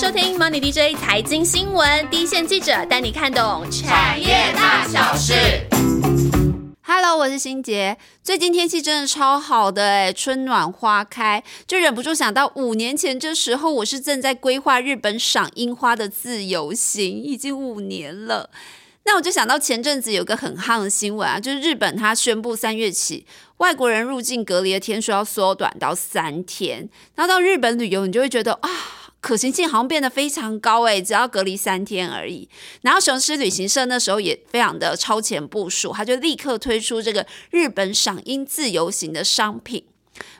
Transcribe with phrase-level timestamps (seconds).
[0.00, 5.34] 收听 Money DJ 财经新闻，第一线记者带你看懂产业大小事。
[6.82, 7.98] Hello，我是心杰。
[8.22, 18.50] 最近天气真的超好的哎，春暖花开，就忍不住想到五年前这时候，我是正在规划日本赏樱花的自由行，已经五年了。
[19.04, 23.26] 那我就想到前阵子有个很夯的新闻啊，就是日本它宣布三月起
[23.56, 26.88] 外国人入境隔离的天数要缩短到三天。
[27.16, 28.70] 然后到日本旅游，你就会觉得啊，
[29.20, 32.48] 可行性好像变得非常高诶，只要隔离三天而已。
[32.82, 39.84] 然后雄狮旅行社那时候也非常的超前部署，他就立刻推出这个日本赏樱自由行的商品。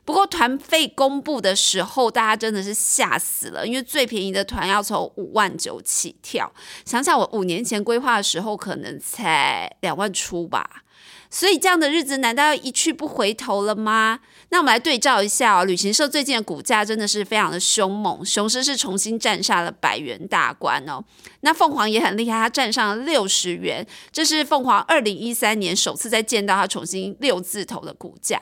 [0.04, 6.50] 不过团费公布的时候，大家真的是吓死了，因为最便宜的团要从五万九起跳。
[6.84, 10.82] 想想我五年前规划的时候，可能才两万出吧。
[11.30, 14.20] 所以这样的日子难道要一去不回头了吗？
[14.50, 21.04] 那我们来对照一下哦，旅行社最近的股价真的是非常的凶猛，雄狮是重新站下了百元大关哦。
[21.40, 28.40] 那凤凰也很厉害，它站上了六十元，这是凤凰二零一三年首次再见到它重新六字头的股价。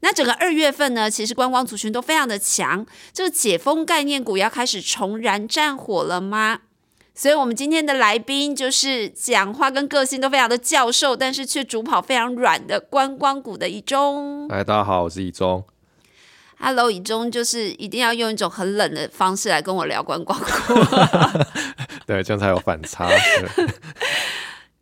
[0.00, 6.60] 那整个二月份呢，其实观光族群都非常的强，这个解封概念股要开始重燃战火了吗？
[7.20, 14.46] 所以，我们今天的来宾就是讲话跟个性都非常的教授，但是却主跑非常软的观光股的一中。
[14.50, 15.64] 哎，大家好，我是一中。
[16.60, 20.46] Hello，以中就是一定要用一种很冷的方式来跟我聊观光股，
[22.06, 23.10] 对，这样才有反差。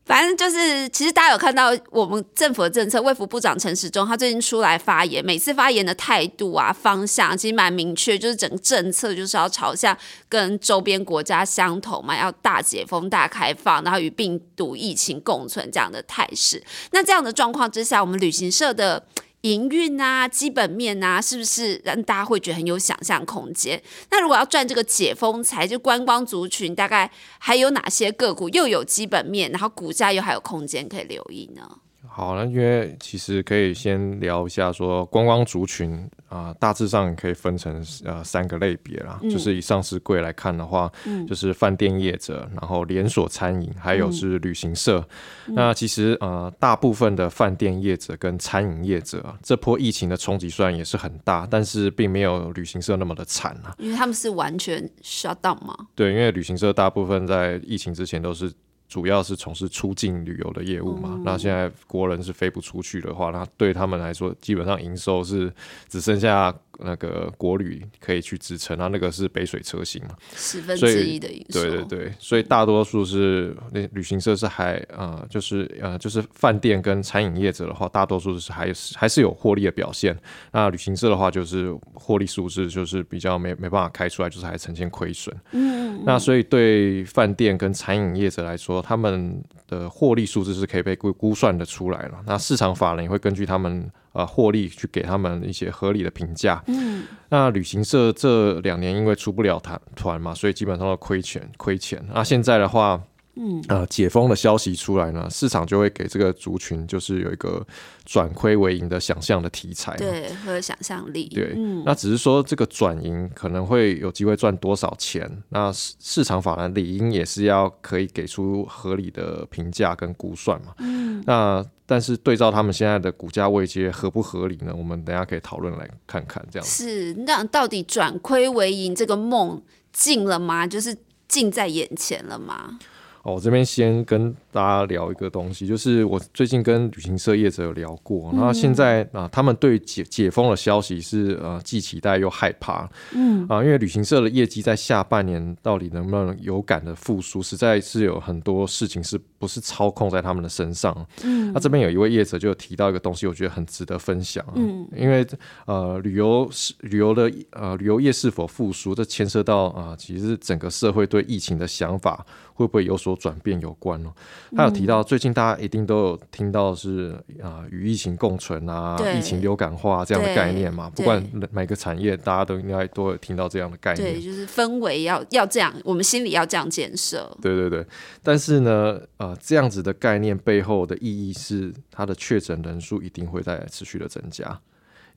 [0.07, 9.97] 反正就是，其实大家有看到我们政府的政策，卫福部长陈时中他最近出来发言，每次发言的态度啊、方向其实蛮明确，就是整个政策就是要朝向
[10.29, 16.63] 跟周边国家相同嘛，要大解封、大开放，然后与病毒疫情共存这样的态势。
[16.93, 19.05] 那这样的状况之下，我们旅行社的。
[19.47, 23.81] 营运啊，基本面啊，是不是让大家会觉得很有想象空间？
[24.11, 27.09] 那如果要赚这个解封财，就观光族群，大概
[27.39, 31.79] 还有哪些个股又有基本面，然后股价又还有空间可以留意呢？
[32.09, 40.91] 好，那因为其实可以先聊一下说观光族群啊，大致上可以分成呃三个类别啦，就是以上市柜来看的话，
[41.29, 45.07] 就是饭店业者，然后连锁餐饮，还有是旅行社。
[45.47, 55.77] 那其实呃大部分的饭店业者跟餐饮业者，啊这波疫情的冲击虽然也是很大，但是并没有旅行社那么的惨啊，因为他们是完全 shut down 嘛。
[55.95, 58.53] 对，因为旅行社大部分在疫情之前都是。
[58.89, 65.53] 主要是从事出境旅游的业务嘛，那现在国人是飞不出去的话，那对他们来说，基本上营收是
[65.89, 66.55] 只剩下。
[66.79, 71.63] 那个国旅可以去支撑，它那个是北水车型嘛，十分之一的营收。
[71.63, 80.17] 对对对，所以大多数是那旅行社是还呃，就是呃，就是饭店跟餐饮业者的话，大多数是还是还是有获利的表现。
[80.53, 85.35] 那旅行社的话，就是获利数字就是比较没没办法开出来，就是还呈现亏损。
[85.53, 92.23] 嗯，那所以对饭店跟餐饮业者来说，他们的获利数字是可以被估估算的出来了。
[92.27, 93.91] 那市场法人也会根据他们。
[94.17, 96.63] 呃，获利去给他们一些合理的评价。
[96.67, 102.05] 嗯，那旅行社这两年因为出不了团团嘛，所以基本上都亏钱亏钱。
[102.13, 103.03] 那现在的话。
[103.39, 107.63] 嗯，呃，解封的消息出来呢，市场就会给这个族群就是有一个
[108.07, 111.29] 转亏为盈的想象的题材，对，和想象力。
[111.29, 111.55] 对，
[111.85, 120.73] 那只是说这个转盈可能会有机会赚多少钱，那市市场法人理应也是要可以给出合理的评价跟估算嘛。
[120.79, 124.75] 嗯，那但是对照他们现在的股价位阶合不合理呢？
[124.77, 130.67] 我们等下可以讨论来看看，这样是那到底转亏为盈这个梦近了吗？
[130.67, 130.97] 就是
[131.29, 132.79] 近在眼前了吗？
[133.23, 151.07] 哦我这边先跟大家聊一个东西，就是我最近跟旅行社业者有聊过，那现在啊，他们对解解封的消息是呃既期待又害怕，嗯啊，因为旅行社的业绩在下半年到底能不能有感的复苏，实在是有很多事情是不是操控在他们的身上。
[151.23, 154.43] 嗯，那这边有一位业者就提到一个东西，我觉得很值得分享。
[154.55, 155.27] 嗯，因为
[155.67, 162.25] 呃旅游是旅游的呃旅游业是否复苏，这牵涉到啊，其实整个社会对疫情的想法。
[162.57, 164.11] 会不会有所转变有关呢？
[164.55, 170.91] 他有提到，最近大家一定都有听到是啊，与疫情共存啊，疫情流感化这样的概念嘛。
[170.91, 174.15] 不管每个产业，大家都应该都有听到这样的概念。
[174.15, 177.29] 对，就是氛围要要这样，我们心里要这样建设。
[177.41, 177.85] 对对对，
[178.23, 184.61] 但是呢，呃，这样子的概念背后的意义是，它的确诊人数一定会在持续的增加，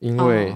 [0.00, 0.54] 因为。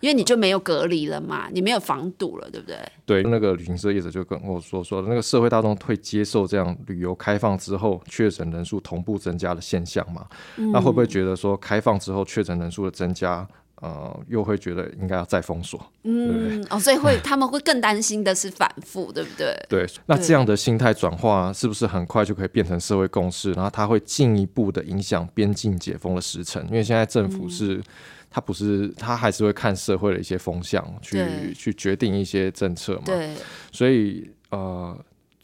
[0.00, 2.76] 因为你就没有隔离了嘛，你没有防堵了，对不对？
[3.06, 10.26] 对，那个旅行社业者就跟我说说，那个社会大众会接受这样旅游开放之后确诊人数同步增加的现象嘛？
[10.56, 13.48] 那会不会觉得说开放之后确诊人数的增加
[13.80, 19.54] 呃，又会觉得应该要再封锁，嗯，哦，所以会他们会更担心的是反复，对不对？
[19.68, 23.52] 对，那这样的心态转化是不是很快就可以变成社会共识？
[23.52, 27.82] 然后它会进一步的影响边境解封的时程，因为现在政府是，
[28.30, 33.02] 它不是，它还是会看社会的一些风向去去决定一些政策嘛。
[33.04, 33.34] 对，
[33.72, 34.96] 所以呃，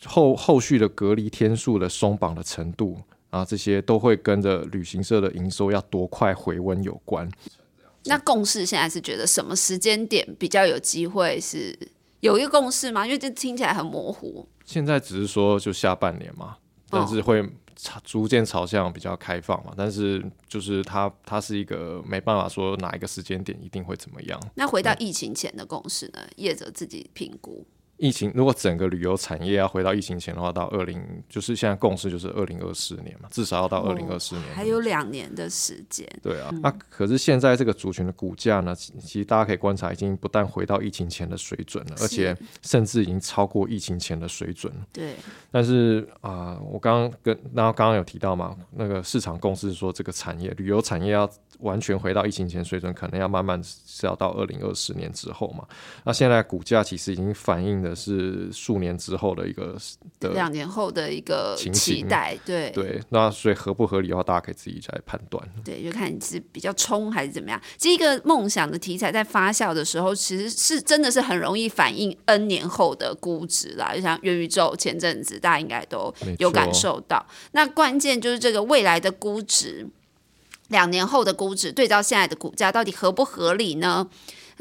[0.06, 2.96] 后后续的隔离天数的松绑的程度
[3.28, 7.28] 啊，这些都会跟着旅行社的营收要多快回温有关。
[8.04, 11.78] 那共识现在是觉得什么时间点比较有机会是
[12.20, 13.04] 有一个共识吗？
[13.04, 14.48] 因为这听起来很模糊。
[14.64, 16.56] 现在只是说就下半年嘛，
[16.88, 17.42] 但是会
[17.76, 19.72] 朝逐渐朝向比较开放嘛。
[19.76, 24.40] 但是就是它它是一个没办法说哪一个时间点一定会怎么样。
[24.54, 26.20] 那回到疫情前的共识呢？
[26.36, 27.66] 业者自己评估。
[28.00, 30.98] 疫情如果整个旅游产业要回到疫情前的话，到二零
[31.28, 36.08] 就是现在共识就是二零二四年嘛，至少要到二零二四年，还有两年的时间。
[36.22, 44.72] 对啊，那可是现在这个族群的股价呢，其实大家可以观察，已经不但回到疫情前的水准了，而且甚至已经超过疫情前的水准。
[44.90, 45.14] 对。
[45.50, 51.30] 但是啊，我刚刚跟然后刚刚有提到嘛，那个市场共识说这个产业旅游产业要。
[51.60, 55.64] 完全回到疫情前水准，可能要慢慢是要到二零二四年之后嘛？
[56.04, 59.76] 那现在股价其实已经反映的是数年之后的一个
[60.32, 63.00] 两年后的一个期待，对对。
[63.10, 65.42] 那所以合不合理的话，大家可以自己来判断。
[65.64, 67.60] 对，就看你是比较冲还是怎么样。
[67.76, 73.94] 这一个梦想的题材在发酵的时候，其实是真的是很容易反映 N 年后的估值啦。
[73.94, 77.24] 就像元宇宙前阵子，大家应该都有感受到。
[77.52, 79.86] 那关键就是这个未来的估值。
[80.70, 84.08] 两年后的估值对照现在的股价，到底合不合理呢？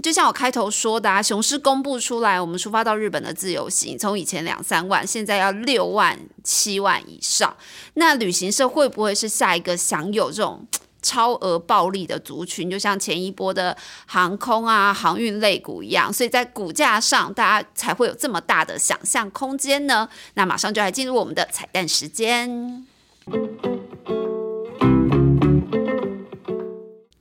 [0.02, 7.54] 就像我开头说的，啊，雄狮公布出来，我们出发到日本的自由行，从以前两三万，现在要六万、七万以上。
[7.96, 10.66] 那旅行社会不会是下一个享有这种
[11.02, 12.72] 超额暴利的族群？
[12.72, 13.76] 就像前一波的
[14.06, 20.08] 航空啊、航运类股一样，所以在股价上，大家才会有这么大的想象空间呢？
[20.36, 22.88] 那马上就来进入我们的彩蛋时间。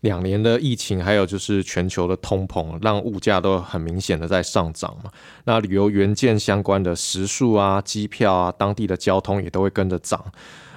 [0.01, 5.11] 两年的疫情，还有就是全球的通膨，让物价都很明显的在上涨嘛。
[5.45, 10.25] 那旅游元件相关的食宿啊、机票啊、当地的交通也都会跟着涨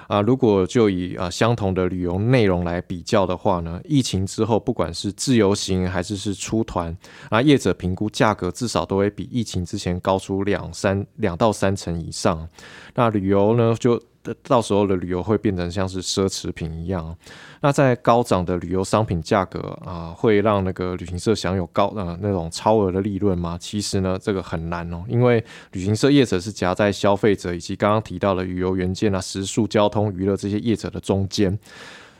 [0.08, 0.20] 啊。
[0.20, 6.96] 如果就以啊相同的旅游内容来比较的话呢，疫情之后，不管是自由行还是是出团
[7.30, 12.48] 啊，业者评估价格至少都会比疫情之前高出两三两到三成以上。
[12.94, 14.02] 那旅游呢，就
[14.42, 17.16] 到时候的旅游会变成像是奢侈品一样。
[17.60, 23.56] 那在高涨的旅游商品价格啊，会让那个旅行社享有高呃那种超额的利润吗？
[23.60, 31.56] 其实呢，这个很难哦，因为旅行社业者是夹在消费者以及刚刚提到的旅游元件啊、食宿、交通、娱乐这些业者的中间。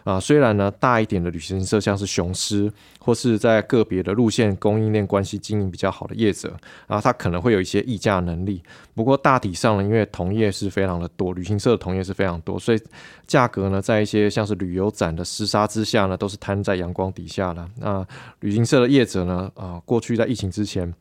[0.04, 6.56] 啊，虽然呢，大一点的旅行社像是雄狮，或是在个别的路线供应链关系经营比较好的业者，
[6.86, 8.62] 啊，它可能会有一些议价能力。
[8.94, 12.80] 不过大体上呢，因为同业是非常的多，旅行社的同业是非常多，所以
[13.26, 17.68] 价格呢，在一些像是旅游展的厮杀之下呢，都是摊在阳光底下的。
[17.78, 18.06] 那
[18.40, 20.92] 旅行社的业者呢，啊，过去在疫情之前。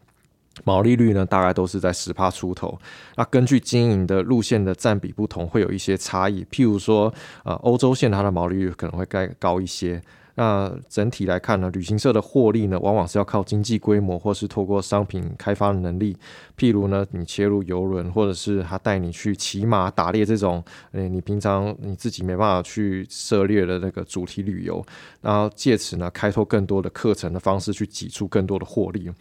[0.63, 2.77] 毛利率呢，大概都是在十帕出头。
[3.15, 6.45] 那根据经营的路线的占比不同，会有一些差异。
[6.51, 7.13] 譬如说，
[7.43, 10.01] 呃，欧洲线它的毛利率可能会更高一些。
[10.35, 16.15] 那整体来看呢，旅行社的获利呢，往往是要靠经济规模，或是透过商品开发的能力。
[16.57, 24.83] 譬如呢，你切入游轮，或者是他带你去骑马、打猎这种，诶，你平常你自己没办法去涉猎的那个主题旅游，
[25.21, 29.11] 然后借此呢，开拓更多的课程的方式，去挤出更多的获利。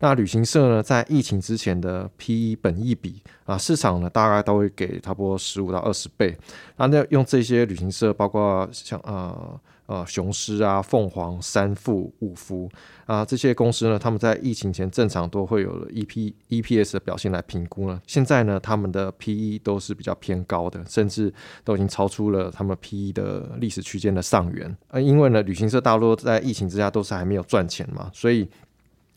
[0.00, 6.36] 那旅行社呢，在疫情之前的 P/E 本益比啊，市场呢大概都会给差不多十五到二十倍。
[6.76, 9.58] 那那用这些旅行社，包括像呃。
[9.88, 12.70] 呃，雄狮啊，凤凰、三富、五福
[13.06, 17.98] 啊，这些公司呢，他们在疫情前正常都会有 E P E P S 的表现来评估呢。
[18.06, 21.32] 现在呢，他们的 P E 都是比较偏高的，甚至
[21.64, 24.76] 都已经超出了他们 P E 的历史区间的上缘。
[24.88, 28.46] 呃，因为呢，旅行社大多在疫情之下都是还没有赚钱嘛，所以。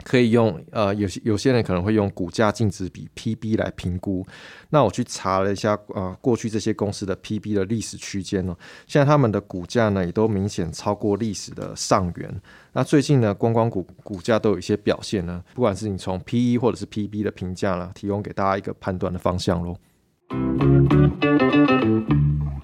[0.03, 4.25] 可以用呃，有些有些人可能会用股价净值比 PB 来评估。
[4.70, 8.55] 那我去查了一下，呃，过去这些公司的 PB 的历史区间呢，
[8.88, 12.41] 现在他们的股价呢也都明显超过历史的上缘。
[12.74, 19.75] 那最近呢，观光股股价都有一些表现呢，不管是你从 PE 或者是 PB 的评价呢，提供给大家一个判断的方向喽。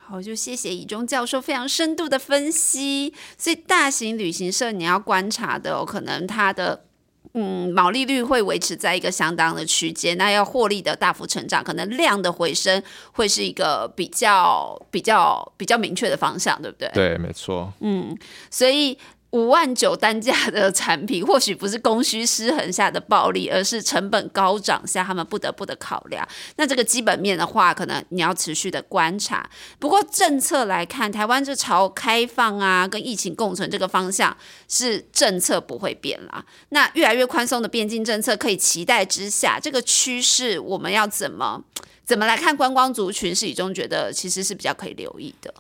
[0.02, 3.14] 好，就谢谢以中教授非常深度的分析。
[3.38, 6.87] 所以大型旅行社你要观察的，可能它的。
[7.34, 12.82] 嗯，毛利率会维持在一个相当的区间，那要获利的大幅成长，可能量的回升
[13.12, 16.90] 会是一个比较比较比较明确的方向，对不对？
[16.94, 17.72] 对，没错。
[17.82, 18.18] 嗯，
[18.50, 18.98] 所以
[19.32, 26.26] 五万九单价的产品，或许不是供需失衡下的暴利，而是成本高涨下他们不得不的考量。
[26.56, 29.48] 那这个基本面的话，可能你要持续的观察。
[29.80, 34.36] 不过政策来看，台湾这朝开放啊，跟疫情共存这个方向
[34.70, 36.46] 是政策不会变啦。
[36.70, 41.62] 那越来越宽松的边境政策可以期待之下，这个趋势我们要怎么
[42.06, 42.56] 怎么来看？
[42.56, 45.54] 观光族群是以中觉得其实是比较可以留意的。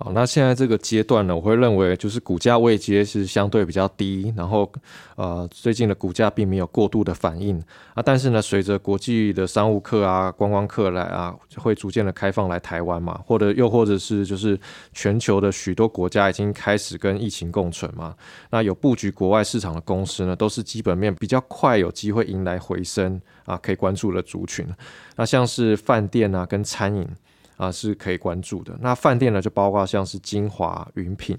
[0.00, 4.70] 好，那现在这个阶段呢，我会认为就是股价位阶是相对比较低，然后
[5.16, 7.60] 呃最近的股价并没有过度的反应。
[7.94, 14.56] 啊，但是呢，随着国际的商务客啊、观光客来啊，会逐渐的开放来台湾嘛，或者又或者是就是
[14.92, 18.14] 全球的许多国家已经开始跟疫情共存嘛，
[18.50, 24.64] 那有布局国外市场的公司呢，都是基本面比较快有机会迎来回升啊，可以关注的族群，
[25.16, 27.04] 那像是饭店啊跟餐饮。
[27.58, 28.74] 啊，是可以关注的。
[28.80, 31.36] 那饭店呢，就包括像是金华、云品；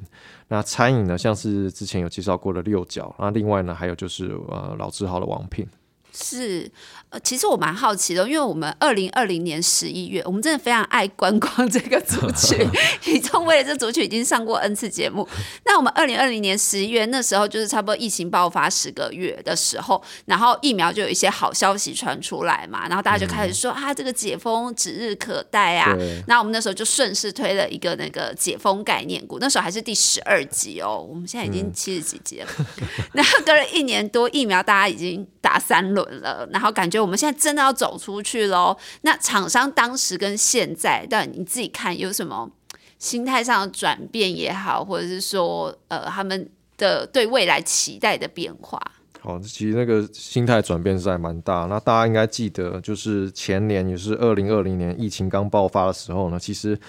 [0.50, 5.66] 那餐饮呢，像是之前有介绍过的六角；那另外呢，还有就是呃老字号的王品。
[6.12, 6.70] 是，
[7.10, 12.68] 呃，其实我蛮好奇的，因为我们二零二零年十一月，我们真的非常爱观光这个族 群，
[13.06, 15.28] 以中为了这族群已经上过 N 次节目。
[15.66, 25.96] 那我们二零二零年十一月那时候，就是差不多疫情爆发十个月的时候，然后疫苗就有一些好消息传出来嘛，然后大家就开始说啊，这个解封指日可待啊。
[26.28, 32.48] 那我们那时候就顺势推了一个那个解封概念股，那时候还是第十二集哦，我们现在已经七十几集了。
[33.14, 35.99] 然后隔了一年多，疫苗大家已经打三轮。
[36.06, 38.78] 了，然后感觉我们现在真的要走出去喽。
[39.02, 42.50] 那厂商当时跟现在，但你自己看有什么
[42.98, 48.82] 心态上的转变也好，或者是说呃他们的对未来期待的变化。
[49.22, 51.66] 好，其实那个心态转变是还蛮大。
[51.66, 56.80] 那大家应该记得，就是前年也是二零二零年疫情刚爆发的时候呢，其实。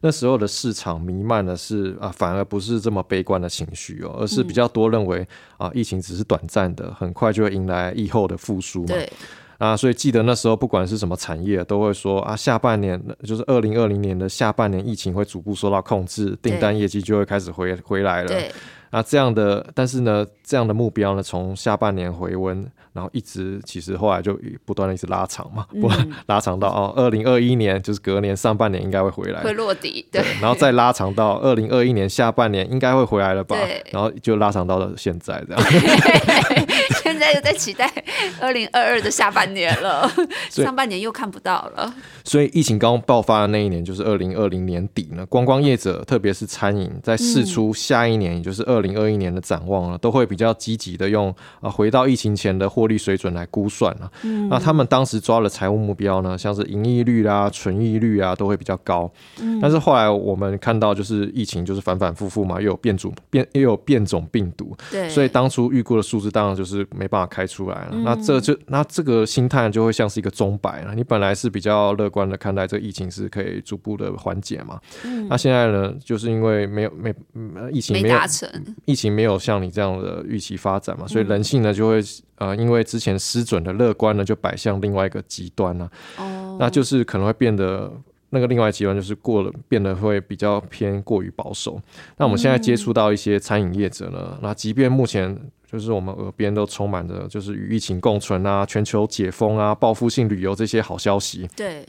[0.00, 5.26] 那时候的市场弥漫的是啊，反而不是这么悲观的情绪哦，而是比较多认为
[5.56, 8.86] 啊，疫情只是短暂的，很快就会迎来疫后的复苏嘛。
[8.88, 9.12] 对
[9.58, 18.28] 啊，所以记得那时候不管是什么产业，都会说啊，下半年就是二零二零年的下半年，疫情会逐步受到控制，订单业绩就会开始回回来了。
[18.28, 18.50] 对
[18.90, 22.66] 啊，这样的，但是呢，这样的目标呢，从下半年回温。
[22.94, 25.88] 然后一直其实后来就不断的一直拉长嘛，不
[26.26, 33.56] 拉长到哦，二零二一年就是隔年上半年应该会回来，会落地，对，然后再拉长到二零二一年下半年应该会回来了吧，
[33.92, 35.62] 然后就拉长到了现在这样。
[37.18, 37.90] 现在又在期待
[38.40, 40.08] 二零二二的下半年了，
[40.48, 41.92] 上半年又看不到了。
[42.22, 54.08] 所以疫情刚爆发的那一年就是二零二零年底呢，观光业者特别是餐饮在试出下一年，也就是二零二一年的展望了，都会比较积极的用啊回到疫情前的获利水准来估算了。
[54.48, 59.10] 那他们当时抓了财务目标呢，像是盈利率啦、存益率啊，都会比较高。
[59.60, 67.07] 但是后来我们看到，就是疫情就是反反复复嘛，又有变种变又有变种病毒，对，所以当初预估的数字当然就是没。
[67.08, 70.94] 办法开出来了，那这就那这个心态就会像是一个钟摆了。
[70.94, 74.78] 你本来是比较乐观的看待这个疫情是可以逐步的缓解嘛？
[75.28, 77.14] 那现在呢，就是因为没有没
[77.72, 78.18] 疫情没有
[78.84, 82.00] 疫情没有像你这样的预期发展嘛，所以人性呢就会
[82.36, 85.90] 呃，因为之前失准的乐观呢，就摆向另外一个极端了。
[86.18, 87.90] 哦，那就是可能会变得
[88.30, 91.80] 那个另外极端就是过了，变得会比较偏过于保守。
[92.16, 95.38] 那我们现在接触到一些餐饮业者呢，那即便目前。
[95.70, 101.46] 就是我们耳边都充满着，就是与疫情共存啊、全球解封啊、报复性旅游这些好消息。
[101.54, 101.84] 对。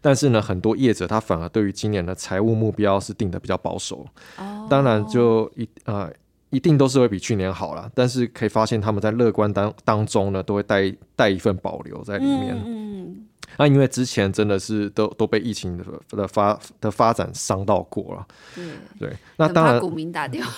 [0.00, 4.06] 但是呢，很多业者他反而对于今年的财务目标是定的比较保守。
[4.38, 4.64] 哦。
[4.70, 6.08] 当然，就一呃，
[6.50, 7.90] 一定都是会比去年好了。
[7.96, 12.56] 但是可以发现，他们在乐观当当中呢，都会带带一份保留在里面。
[12.64, 13.26] 嗯。
[13.56, 18.26] 那因为之前真的是都都被疫情的的发的发展伤到过了，
[18.98, 20.52] 对，那当然股民打电话，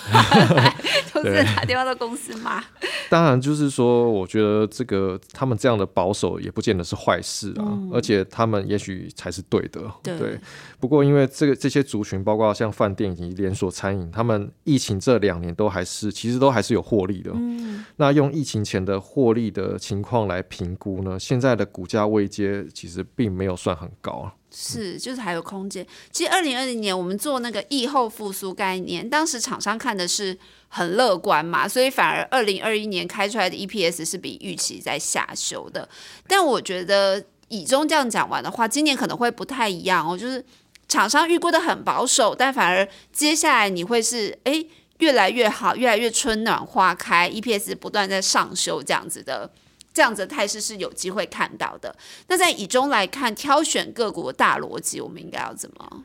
[1.13, 2.63] 都是打电话到公司骂。
[3.09, 9.81] 当然就是说，我觉得这个他们这样的保守也不见得是坏事啊，而且他们也许才是对的。
[10.01, 10.39] 对，
[10.79, 17.31] 不过因为这个这些族群，包括像饭店以及连锁餐饮，他们疫情这两年都还是其实都还是有获利的。
[17.35, 23.05] 嗯，那用疫情前的获利的情况来评估呢，现在的股价位阶其实。
[23.15, 25.85] 并没有算很高啊，是就是还有空间。
[26.11, 30.35] 其实二零二零年我们做那个疫后复苏概念，当时厂商看的是
[30.69, 35.87] 很乐观嘛，所以反而二零二一年开出来的 EPS 是比预期在下修的。
[36.27, 40.43] 但我觉得以中这样讲完的话，今年可能会不太一样哦，就是
[40.87, 44.65] 厂商预估的很保守，但反而接下来你会是哎
[44.97, 49.51] 越来越好，越来越春暖花开，EPS 不断在上修这样子的。
[49.93, 51.95] 这样子的态势是有机会看到的。
[52.27, 56.03] 那在以中来看，挑选个股的大逻辑，我们应该要怎么？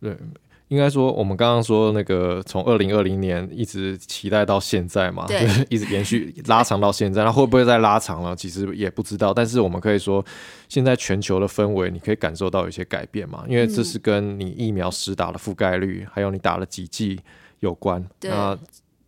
[0.00, 0.16] 对，
[0.68, 8.34] 应该说，我们刚刚说那个从二零二零年一直期待到现在嘛，对， 一直延续拉长到现在，那会不会再拉长了？
[8.34, 9.34] 其实也不知道。
[9.34, 10.24] 但是我们可以说，
[10.68, 17.20] 现在全球的氛围，你可以感受到有些改变嘛，因为这是跟你疫苗实打的覆盖率，还有你打了几剂
[17.60, 18.04] 有关。
[18.18, 18.30] 对。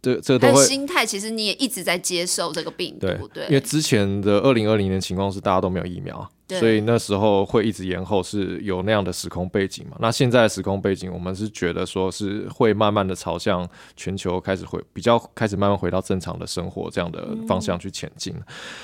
[0.03, 6.29] 这这都会心态，其实你也一直在接受这个病毒，对，因为之前的二零二零年情况是大家都没有疫苗，
[6.59, 9.97] 所以那时候会一直延后，是有那样的时空背景嘛？
[10.01, 13.65] 那现在的时空背景，我们是觉得说是会慢慢的朝向
[13.97, 18.35] 全球开始回比较开始慢慢回到正常的生活这样的方向去前进。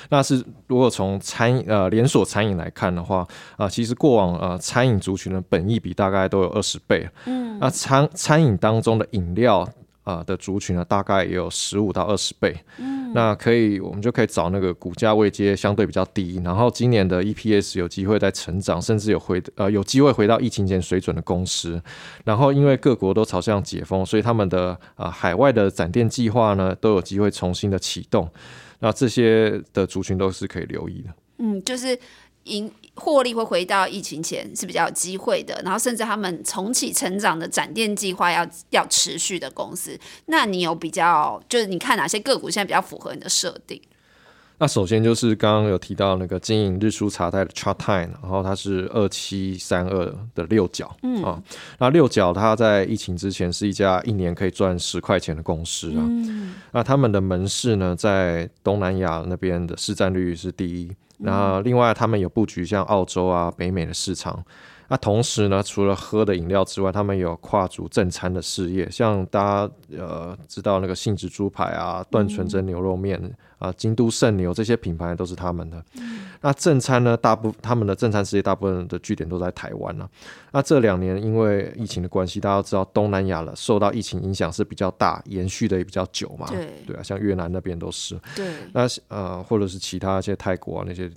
[0.09, 9.67] 那是如果从餐饮呃连锁餐饮来看的话啊，其实过往呃餐饮族群的本益比大概都有二十倍，嗯，那餐餐饮当中的饮料。
[10.03, 12.55] 啊的族群呢，大概也有十五到二十倍。
[12.77, 21.81] 嗯，那可以，我们就可以找那个股价位阶相对比较低，然后今年的 EPS 有机会在成长，甚至有回呃有机会回到疫情前水准的公司。
[22.23, 28.29] 然后因为各国都朝向解封，所以他们的啊海外的展店计划呢都有机会重新的启动。
[28.79, 31.09] 那这些的族群都是可以留意的。
[31.39, 31.97] 嗯，就是
[32.45, 32.71] 赢。
[32.95, 43.81] 获利会回到疫情前是比较有机会的，然后甚至他们重启成长的展店计划要要持续的公司，那你有比较就是你看哪些个股现在比较符合你的设定？
[44.59, 51.41] 那首先就是刚刚有提到那个经营日出茶太的 Chart Time，然后它是二七三二的六角，嗯啊，
[51.79, 56.03] 那六角它在疫情之前是一家一年可以赚十块钱的公司啊，
[56.73, 60.91] 那他们的门市呢在东南亚那边的市占率是第一。
[61.17, 64.43] 那另外，他们有布局像澳洲啊、北美的市场。
[64.89, 73.21] 那同时呢，除了喝的饮料之外，他们有跨足正餐的事业，像大家呃知道那个杏子猪排啊、段纯真牛肉面
[73.59, 75.83] 啊、京都圣牛这些品牌都是他们的。
[76.41, 80.09] 那正餐呢，大部他们的正餐事业大部分的据点都在台湾呢。
[80.51, 86.47] 那这两年因为疫情的关系，大家都知道东南亚了，受到疫情影响是比较大，延续的也比较久嘛。
[86.49, 88.19] 对对啊，像越南那边都是。
[88.35, 88.47] 对。
[88.73, 91.11] 那呃，或者是其他一些泰国啊那些。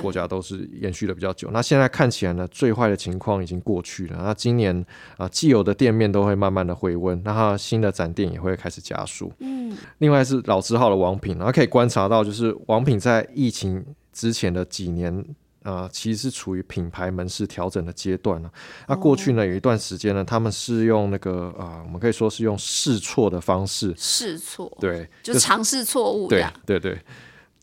[0.00, 4.16] 国家都是延续的比较久，那现在看起来呢，最坏的情况已经过去了。
[4.22, 4.84] 那今年
[5.18, 9.30] 啊，既有的店面都会慢慢的回温，那它新的展店也会开始加速。
[9.40, 15.24] 嗯，另外是老字号的王品，然后可以观察到，就是王品在疫情之前的几年
[15.62, 18.50] 啊，其实是处于品牌门市调整的阶段了。
[18.88, 26.98] 那过去呢，有一段时间呢，他们是用那个啊，我们可以说是用试错的方式试错，对，就尝试错误，对对对。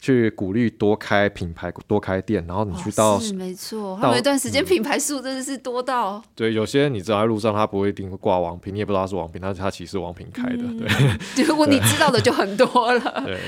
[0.04, 11.46] 去鼓励多开品牌，多开店，然后你去到是没错，他有一段时间品牌数真的是多到对，有些你知道在路上他不会一定会挂王品，你也不知道他是王品，但是他其实是王品开的，对。
[11.48, 13.40] 如果你知道的就很多了，对。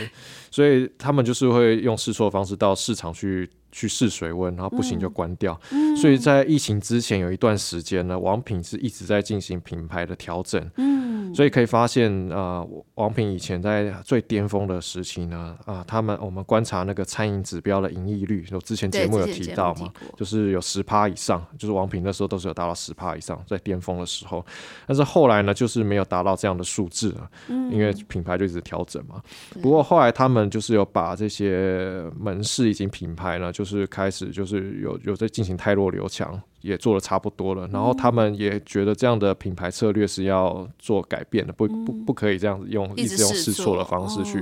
[0.50, 3.50] 所以他们就是会用试错方式到市场去。
[3.76, 5.60] 去试水温，然后不行就关掉。
[6.00, 10.72] 所以在疫情之前有一段时间呢，王品是一直在进行品牌的调整。
[10.78, 24.46] 嗯，所以可以发现，呃，王品以前在最巅峰的时期呢，啊，他们我们观察那个餐饮指标的盈利率，就之前节目有提到嘛，就是有十趴以上，就是王品那时候都是有达到十趴以上，在巅峰的时候。
[24.88, 29.22] 但是后来呢，就是没有达到这样的数字了，因为品牌就一直调整嘛。
[29.62, 37.68] 不过后来他们就是有把这些门市以及品牌呢，就就是开始，就是有有在进行泰弱留强，也做的差不多了。
[37.70, 44.40] 然后他们也觉得这样的品牌策略是要做改变的，不不不可以这样子用一直用试错的方式去。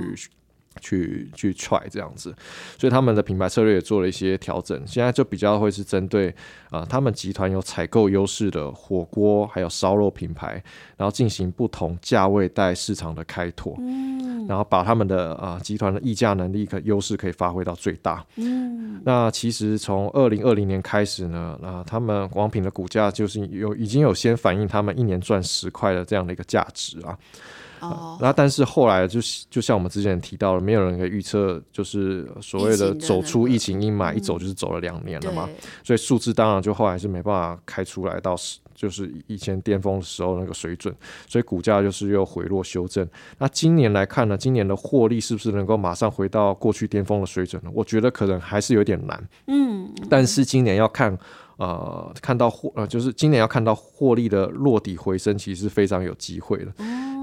[0.80, 2.34] 去去踹这样子，
[2.76, 4.76] 所以他们的品牌策略也做了一些调整。
[4.84, 6.34] 现在就比较会是针对
[6.68, 10.60] 啊，他们集团有采购优势的火锅还有烧肉品牌，
[10.96, 18.24] 然后进行不同价位带市场的开拓，嗯，然后把他们的啊集团的议价能力可优势可以发挥到最大。
[18.36, 27.18] 嗯，那其实从二零二零年开始呢，啊，他们王品的股价就是有已经有先反映他们一年赚十块的这样的一个价值啊。
[27.80, 35.46] 哦，那但是后来就是就像我们之前提到了，没有人可以预测，就是所谓的走出疫情阴霾，一走就是走了两年了嘛，
[35.82, 38.34] 所以数字当然就后来是没办法开出来到
[38.84, 40.94] 就是以前巅峰的时候那个水准，
[41.26, 43.08] 所以股价就是又回落修正。
[43.38, 47.70] 那今年来看呢，今年的获利是不是能够马上回到过去巅峰的水准呢？
[47.72, 49.28] 我觉得可能还是有点难。
[49.46, 51.18] 嗯，但是今年要看。
[51.56, 56.72] 呃，看到获呃，就是今年要看到获利的落底回升，其实是非常有机会的。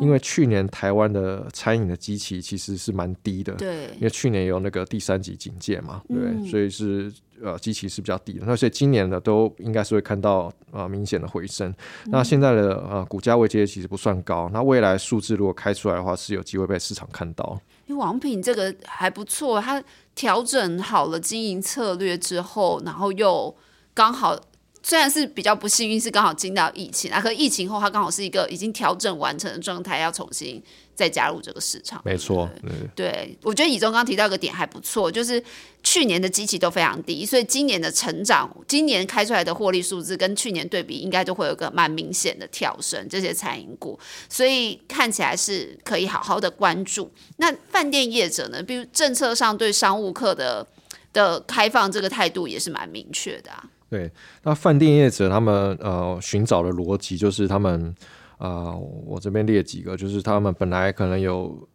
[0.02, 8.44] 因为去年台湾的餐饮的机器其实是蛮低的，对，因为去年有那个第三级警戒嘛，对，所以是呃机器是比较低的。
[8.48, 11.72] 那所以今年呢，都应该是会看到呃明显的回升。
[12.06, 17.60] 那现在的呃股价位阶其实不算高，那未来数字如果开出来的话，是有机会被市场看到。
[17.86, 19.84] 因为王品这个还不错，它
[20.16, 23.56] 调整好了经营策略之后，然后又。
[23.94, 24.40] 刚好
[24.84, 30.62] 虽然是比较不幸运，是刚好经到疫情啊，可疫情后它刚好是一个已经调整完成的状态，要重新
[30.96, 32.02] 再加入这个市场。
[32.04, 32.50] 没错，
[32.96, 35.44] 对，我觉得以中刚提到一个点还不错，就是
[35.84, 43.08] 去年的机器都非常低，所以今年的成长，今年开出来的获利数字跟去年对比，应该就会有个蛮明显的跳升。
[43.08, 44.00] 这些餐饮股，
[44.30, 47.12] 所以看起来是可以好好的关注。
[47.38, 48.64] 那饭店业者呢？
[48.64, 50.66] 比如政策上对商务客的
[51.14, 53.64] 的开放，这个态度也是蛮明确的啊。
[53.92, 54.10] 对，
[54.44, 57.94] 那饭店业者他们呃寻找的逻辑就是他们
[58.38, 58.74] 呃，
[59.06, 61.68] 我这边列几个，就是他们本来可能有，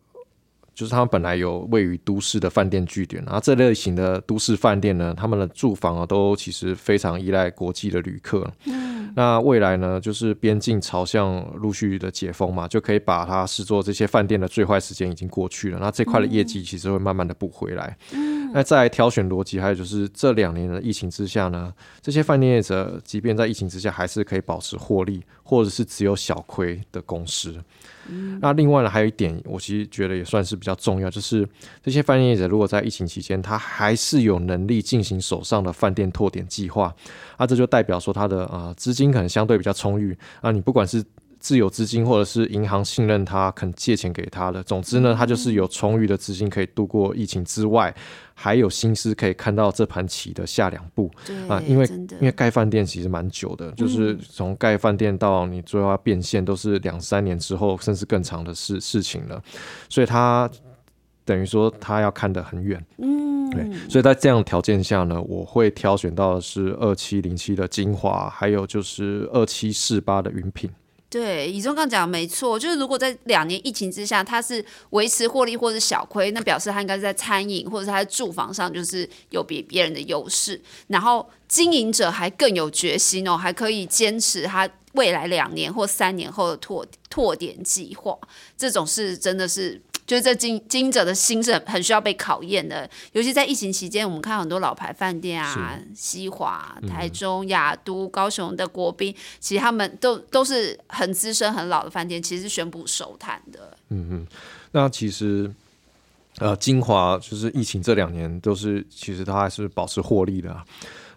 [0.77, 8.47] 就是他们本来有位于都市的饭店据点，然后这类型的都市饭店呢，他们的住房啊都其实非常依赖国际的旅客。
[8.67, 17.97] 嗯，那未来呢，就是边境朝向陆续的解封嘛，就可以把它视作这些饭店的最坏时间已经过去了，那这块的业绩其实会慢慢的补回来。
[18.13, 18.37] 嗯。
[18.53, 27.55] 那在挑选逻辑，还有就是这两年的疫情之下呢，这些饭店业者即便在疫情之下，还是可以保持获利，或者是只有小亏的公司。
[28.41, 31.49] 那另外呢，还有一点，我其实觉得也算是比较重要，就是
[31.83, 36.95] 这些饭店业者如果在疫情期间，他还是有能力进行手上的饭店拓点计划，
[37.37, 41.05] 啊，这就代表说他的啊资金可能相对比较充裕啊，你不管是。
[41.47, 44.61] 自有资金，或者是银行信任他，肯借钱给他的。
[44.65, 47.95] 总之呢，他就是有充裕的资金可以度过疫情之外，
[48.35, 51.09] 还有心思可以看到这盘棋的下两步
[51.47, 51.63] 啊。
[51.65, 59.41] 因为因为盖饭店其实蛮久的，就是从盖饭店到你最后要变现，都是两三年之后，甚至更长的事事情了。
[59.89, 60.51] 所以他
[61.25, 62.85] 等于说他要看得很远。
[62.99, 63.73] 嗯，对。
[63.89, 70.69] 所以在这样条件下呢，我会挑选到的是二七零七的精华，还有就是二七四八的云品。
[71.17, 88.15] 对，以中刚讲没错，就是如果在两年疫情之下，他是维持获利或者小亏，那表示他应该是在餐饮或者是他在住房上就是有比别人的优势，然后经营者还更有决心哦，还可以坚持他未来两年或三年后的拓拓点计划，
[88.59, 89.81] 这种是真的是。
[90.07, 103.77] 就是这经经营者的心是很需要被考验的，尤其在疫情期间，我们看很多老牌饭店啊，西华、台中、雅都、高雄的国宾，其实他们都都是很资深、很老的饭店，其实是宣布收摊的。
[103.89, 104.27] 嗯嗯，
[104.73, 105.51] 那其实
[106.39, 110.57] 呃，金华就是疫情这两年都是，其实它还是保持获利的。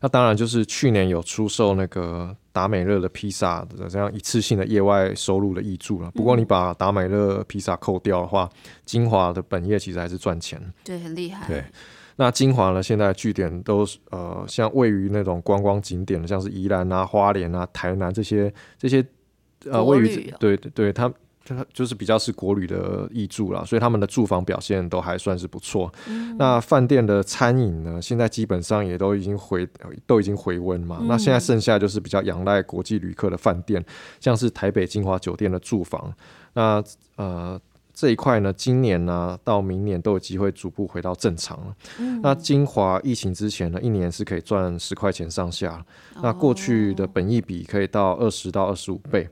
[0.01, 6.11] 那当然就是去年有出售那个达美乐的披萨的这样一次性的业外收入的益助了。
[6.11, 8.49] 不过你把达美乐披萨扣掉的话，
[8.83, 10.61] 精华的本业其实还是赚钱。
[10.83, 11.47] 对，很厉害。
[11.47, 11.63] 对，
[12.17, 19.01] 那金华呢，现在据点都呃，像位于那种观光景点的，像是宜兰啊、花莲啊、台南这些这些
[19.71, 21.09] 呃，位于对对对，它。
[21.73, 25.91] 就是比较是国旅的益助啦，所以他们的住房表现都还算是不错。
[26.37, 29.67] 那饭店的餐饮呢，现在基本上也都已经回
[30.05, 30.99] 都已经回温嘛。
[31.03, 33.83] 那现在剩下就是比较仰赖国际旅客的饭店，
[34.19, 36.13] 像是台北金华酒店的住房。
[36.53, 36.83] 那
[37.15, 37.59] 呃
[37.93, 41.75] 这一块呢，今年呢到明年都有机会逐步回到正常了。
[42.23, 45.85] 那金华疫情之前呢，一年是可以赚十块钱上下，
[46.21, 49.27] 那过去的本益比可以到二十到二十五倍。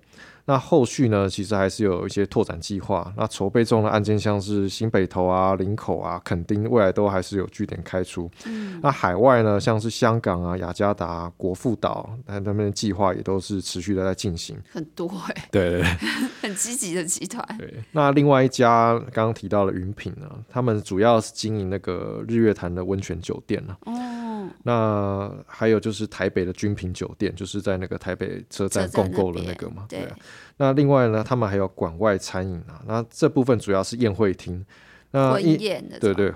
[0.47, 3.13] 那后续呢，其实还是有一些拓展计划。
[3.17, 8.31] 那筹备中的案件，像是新北投啊、林口啊、垦丁，未来都还是有据点开出。
[8.45, 14.57] 嗯，那海外呢，像是香港啊、雅加达、国富岛，那他们的计划也都是持续的在进行。
[14.71, 15.87] 很多哎，对对对，
[16.41, 17.45] 很积极的集团。
[17.57, 23.75] 对，那另外一家刚刚提到的云品呢，他们主要是经营那个日月潭的温泉酒店呢。
[23.81, 23.91] 哦，
[24.63, 30.07] 那还有就是台北的君品酒店，就是在那个台北车站共购的那个嘛，对。
[30.57, 34.65] 那另外呢，他们还有馆外餐饮啊，那这部分主要是宴会厅，
[35.11, 36.33] 那婚宴的对对，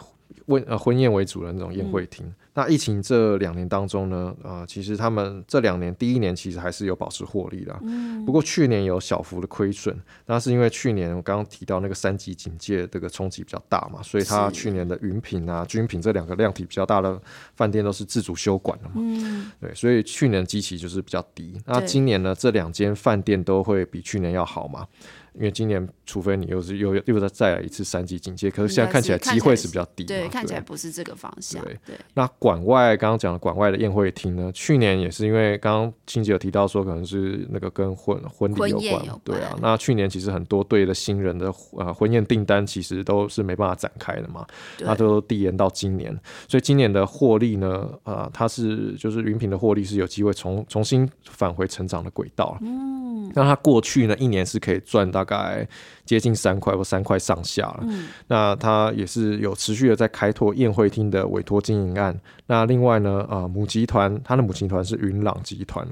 [0.47, 2.31] 婚呃婚宴为主的那种宴会厅。
[2.53, 17.17] 那疫情这两年当中呢，呃，其实他们这两年第一年其实还是有保持获利的，嗯，不过去年有小幅的亏损，那是因为去年我刚刚提到那个三级警戒这个冲击比较大嘛，所以它去年的云品啊、军品这两个量体比较大的
[17.55, 24.85] 饭店都是自主休馆的嘛，嗯，对，所以去年基期就是比较低，那今年呢，这两间饭店都会比去年要好嘛。
[25.33, 30.03] 因为今年，除非你又是又又再再来一次三级警戒，可是现在看起来机会是比较低。
[30.03, 31.63] 对，看起来不是这个方向。
[31.63, 31.95] 对对。
[32.13, 34.51] 那馆外刚刚讲的馆外的宴会厅呢？
[34.51, 39.21] 去年也是因为刚刚青姐有提到说，可能是那个跟婚婚礼有关。
[39.23, 39.57] 对啊。
[39.61, 44.45] 那去年其实很多对的新人的呃婚宴订单其实都是没办法展开的嘛，
[44.79, 46.13] 那都递延到今年。
[46.47, 52.57] 所以今年的获利呢，呃，它是就是云品的获利是有机会重重新返回成长的轨道。
[52.61, 53.31] 嗯。
[53.33, 55.67] 那它过去呢一年是可以赚大概。
[56.03, 57.85] 接近三块或三块上下了，
[58.27, 62.19] 那他也是有持续的在开拓宴会厅的委托经营案。
[62.47, 65.87] 那另外呢，啊母集团，他的母集团是云朗集团，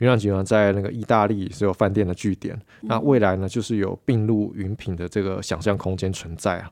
[0.00, 2.60] 云朗集团在那个意大利是有饭店的据点。
[2.82, 6.70] 那未来呢，就是有并入云品的这个想象空间存在啊。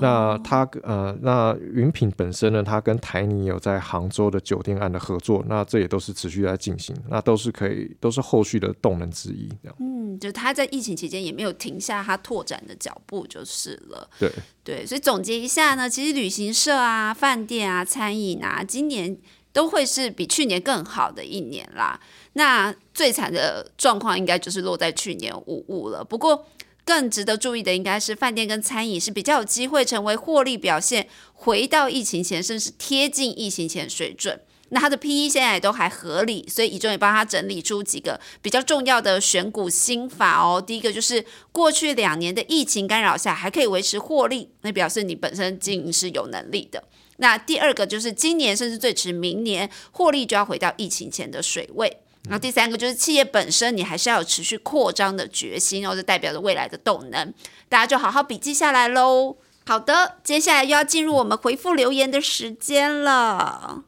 [0.00, 9.48] 那他呃，那云品本身呢，他跟台泥有在杭州的酒店案的合作，那这也都是持续在进行，那都是可以，都是后续的动能之一。
[9.60, 9.76] 这样，
[10.18, 12.18] 嗯，就他在疫情期间也没有停下他。
[12.18, 14.30] 拓展的脚步就是了，对
[14.64, 19.16] 对，所以总结一下呢，其实旅行社啊、饭店啊、餐饮啊，今年
[19.52, 21.98] 都会是比去年更好的一年啦。
[22.32, 26.04] 那最惨的状况应该就是落在去年五五了。
[26.04, 26.44] 不过
[26.84, 34.38] 更值得注意的应该是饭店跟餐饮是比较有机会成为获利表现回到疫情前，甚至贴近疫情前水准。
[34.70, 40.60] 那它的 P E 现在也都还合理，所以乙中也帮他整理出几个比较重要的选股心法哦。
[40.60, 46.84] 第一个就是过去两年的疫情干扰下还可以维持获利，那表示你本身经营是有能力的。
[47.16, 51.98] 那第二个就是今年甚至最迟明年获利就要回到疫情前的水位。
[52.30, 57.32] 那第三个就是企业本身你还是要有持续扩张的决心哦，这代表着未来的动能。
[57.68, 59.36] 大家就好好笔记下来喽。
[59.66, 63.84] 好的，接下来又要进入我们回复留言的时间了。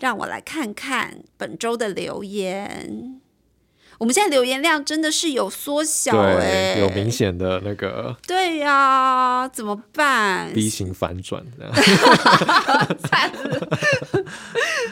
[0.00, 3.20] 让我来看看本周的留言。
[3.96, 8.16] 我们现在留言量真的是有缩小，哎，有明显的那个。
[8.26, 11.40] 对呀，怎么办？B 型反转，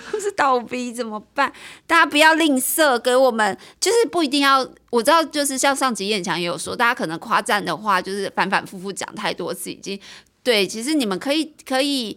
[0.09, 1.53] 不是倒逼怎么办？
[1.85, 4.61] 大家不要吝啬，给我们就是不一定要。
[4.91, 9.99] 我知道，就是像上集燕强也有说，大家可能夸赞的话，就是反反复复讲太多次，已经
[10.45, 10.65] 对。
[10.65, 12.17] 其实你们可以可以。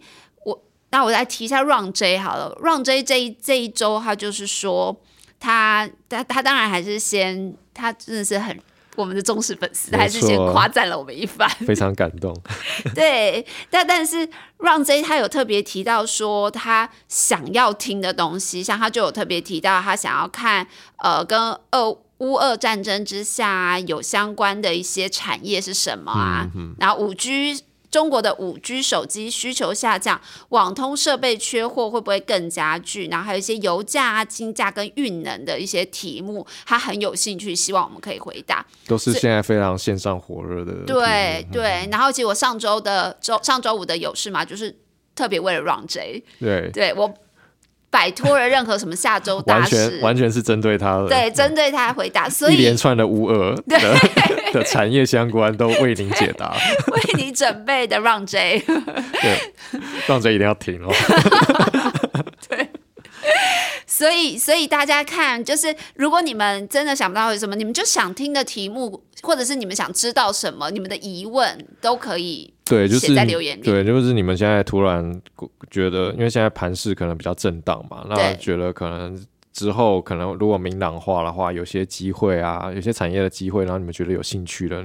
[0.90, 4.96] 那我再提一下 Run J 好了，Run J 这一这一周他就是说，
[5.40, 8.56] 他他他当然还是先，他真的是很
[8.94, 12.34] 我们的忠实粉丝，还是先夸赞了我们一番，非常感动。
[12.94, 14.26] 对，但但是
[14.58, 20.66] Run J 他有特别提到说，他想要听的东西，像他就有特别提到他想要看
[20.98, 21.38] 呃跟
[21.72, 27.64] 俄乌俄战争之下有相关的一些产业是什么啊，然后五 G。
[27.96, 33.08] 中国的五 G 手机需求下降，网通设备缺货会不会更加剧？
[33.08, 38.62] 然后还有一些油价啊、金价跟运能的一些题目，他很有兴趣，希望我们可以回答。
[38.86, 40.74] 都是现在非常线上火热的。
[40.84, 44.76] 对对，然后其实我上周的周上周五的有事嘛，就是
[45.14, 46.22] 特别为了 Run J。
[46.38, 47.10] 对，对我。
[47.96, 50.98] 摆脱了任何什么下周大事，完全完全是针对他。
[50.98, 53.80] 的，对，针对他回答，所以一连串的无二的
[54.52, 56.54] 的产业相关都为您解答，
[56.92, 60.92] 为你准备的让 J，对，让 J 一定要停哦，
[62.50, 62.68] 对。
[63.86, 73.62] 所以，所以大家看，就是如果你们真的想不到什么，你们就想听的题目，或者是你们想知道什么，你们的疑问都可以对，就是在留言里。
[73.62, 75.18] 对，就是你们现在突然
[75.70, 79.18] 觉得，因为现在盘势可能比较震荡嘛，那觉得可能。
[79.56, 84.84] 之后可能如果明朗化的话，有些机会啊，有些产业的机会，然后你们觉得有兴趣的，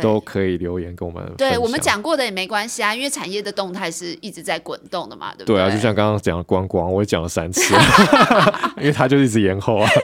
[0.00, 1.20] 都可以留言跟我们。
[1.36, 5.56] 对我们讲过的也没关系啊，因为产业的动态是一直在滚动的嘛，对不对？
[5.56, 7.74] 对啊，就像刚刚讲的观光，我也讲了三次，
[8.78, 9.90] 因为他就一直延后啊。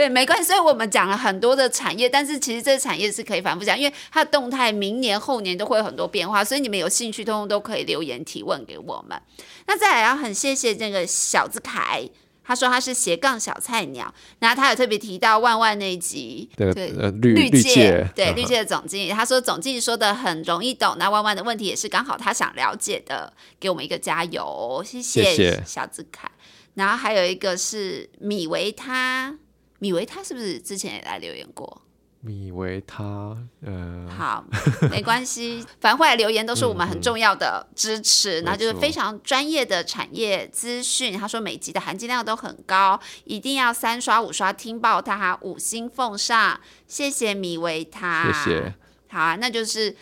[0.00, 9.20] 对，没关系，所以我们讲了很多的产业，但是其实这个产业是可以反复讲，因为它的动态明年后年都会有很多变化，所以你们有兴趣，通通都可以留言提问给我们。
[9.66, 12.08] 那再来要很谢谢这个小子凯。
[12.42, 16.72] 他说他是斜杠小菜鸟，然后他有特别提到万万那一集，对
[17.20, 26.28] 绿绿界，对绿界的总经理，他说总经理说的很容易懂，那万万的问题也是刚好他想了解的，给我们一个加油，谢谢小子凯。
[26.74, 29.36] 然后还有一个是米维他，
[29.80, 31.82] 米维他是不是之前也来留言过？
[32.22, 34.44] 米维他，呃，好，
[34.90, 41.18] 没关系， 反正回来留言都是我们很重要的支持，然后就是非常专业的产业资讯。
[41.18, 48.74] 他说每集的含金量都很高，一定要三刷五刷听爆他，五星奉上，谢谢米维他，谢谢。
[49.08, 49.96] 好啊，那就是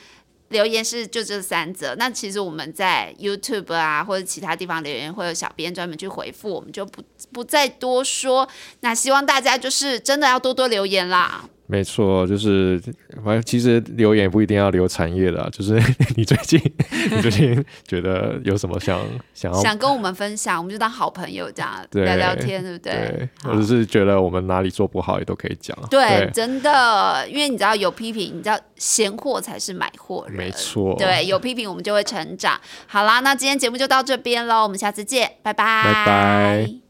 [0.49, 8.49] 留言是就这三则，那其实我们在 YouTube 啊或者其他地方留言会有小编专门去回复，我们就不不再多说。
[8.81, 11.49] 那希望大家就是真的要多多留言啦。
[11.71, 12.81] 没错，就是
[13.23, 15.75] 反正其实留言不一定要留产业的，就是
[16.17, 16.59] 你最近
[17.11, 18.99] 你最近觉得有什么想
[19.35, 23.29] 想要想跟我们分享，我们就当好朋友这样聊聊天，对不对？
[23.45, 25.77] 或者是觉得我们哪里做不好也都可以讲。
[25.91, 30.37] 对，真的，因为你知道有批评，你知道闲货才是买货人。
[30.37, 32.59] 没错，对，有批评我们就会成长。
[32.87, 36.88] 好啦，那今天节目就到这边喽，我们下次见，拜拜，拜拜。